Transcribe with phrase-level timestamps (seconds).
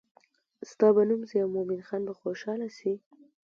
[0.71, 2.93] ستا به نوم شي او مومن خان به خوشحاله شي.